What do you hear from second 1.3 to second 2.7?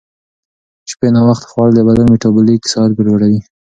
خوړل د بدن میټابولیک